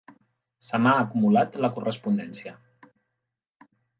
Se 0.69 0.79
m'ha 0.85 0.93
acumulat 1.01 1.59
la 1.65 1.69
correspondència. 1.77 2.53